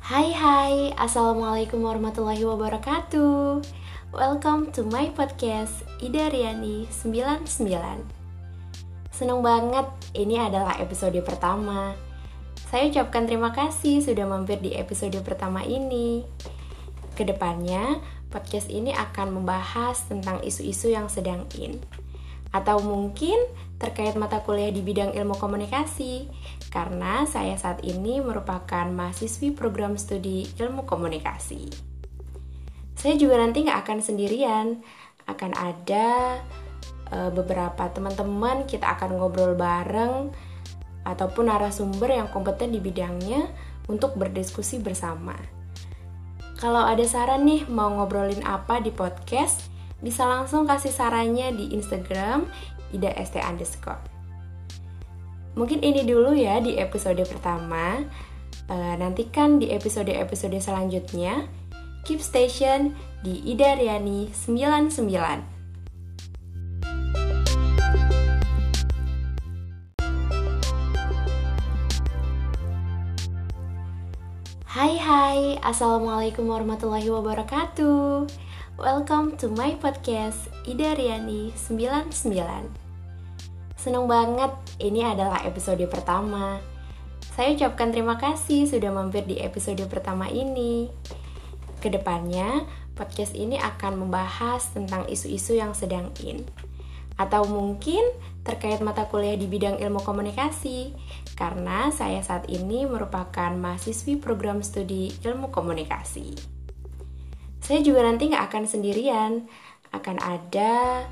[0.00, 3.60] Hai hai, Assalamualaikum warahmatullahi wabarakatuh.
[4.16, 7.44] Welcome to my podcast Ida Riani 99
[9.12, 9.84] Seneng banget,
[10.16, 11.92] ini adalah episode pertama.
[12.72, 16.24] Saya ucapkan terima kasih sudah mampir di episode pertama ini.
[17.12, 18.00] Ke depannya,
[18.32, 21.76] podcast ini akan membahas tentang isu-isu yang sedang in
[22.50, 23.38] atau mungkin
[23.80, 26.28] terkait mata kuliah di bidang ilmu komunikasi,
[26.68, 31.70] karena saya saat ini merupakan mahasiswi program studi ilmu komunikasi.
[32.94, 34.84] Saya juga nanti nggak akan sendirian,
[35.24, 36.36] akan ada
[37.08, 40.28] e, beberapa teman-teman kita akan ngobrol bareng
[41.08, 43.48] ataupun narasumber yang kompeten di bidangnya
[43.88, 45.32] untuk berdiskusi bersama.
[46.60, 52.48] Kalau ada saran nih mau ngobrolin apa di podcast, bisa langsung kasih sarannya di Instagram
[52.90, 54.00] ida st underscore.
[55.54, 58.00] Mungkin ini dulu ya di episode pertama.
[58.70, 61.46] E, nantikan di episode-episode selanjutnya.
[62.08, 65.60] Keep station di Ida Riani 99.
[74.70, 78.49] Hai hai, Assalamualaikum warahmatullahi wabarakatuh
[78.80, 82.16] Welcome to my podcast Ida Riani 99
[83.76, 86.64] Seneng banget, ini adalah episode pertama.
[87.36, 90.88] Saya ucapkan terima kasih sudah mampir di episode pertama ini.
[91.84, 92.64] Ke depannya,
[92.96, 96.48] podcast ini akan membahas tentang isu-isu yang sedang in.
[97.20, 98.00] Atau mungkin
[98.48, 100.96] terkait mata kuliah di bidang ilmu komunikasi.
[101.36, 106.59] Karena saya saat ini merupakan mahasiswi program studi ilmu komunikasi
[107.70, 109.46] saya juga nanti nggak akan sendirian,
[109.94, 111.06] akan ada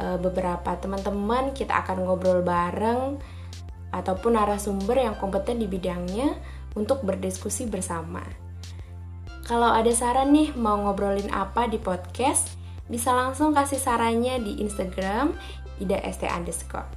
[0.00, 3.20] e, beberapa teman-teman kita akan ngobrol bareng
[3.92, 6.32] ataupun narasumber yang kompeten di bidangnya
[6.72, 8.24] untuk berdiskusi bersama.
[9.44, 12.56] Kalau ada saran nih mau ngobrolin apa di podcast,
[12.88, 15.36] bisa langsung kasih sarannya di Instagram
[15.76, 16.88] ida st underscore.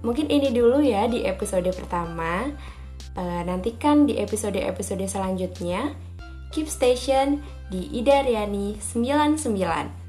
[0.00, 2.48] Mungkin ini dulu ya di episode pertama.
[3.12, 6.11] E, nantikan di episode-episode selanjutnya.
[6.52, 7.40] Keep Station
[7.72, 10.01] di Ida Riani 99.